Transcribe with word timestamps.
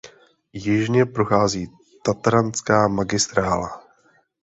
Jižně 0.53 1.05
prochází 1.05 1.67
tatranská 2.05 2.87
magistrála. 2.87 3.83